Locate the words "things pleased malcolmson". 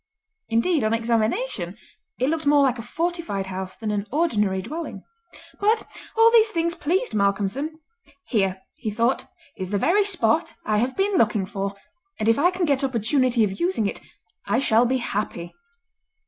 6.49-7.79